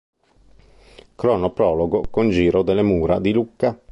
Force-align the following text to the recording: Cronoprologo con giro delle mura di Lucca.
Cronoprologo 1.13 2.05
con 2.09 2.31
giro 2.31 2.63
delle 2.63 2.81
mura 2.81 3.19
di 3.19 3.31
Lucca. 3.33 3.79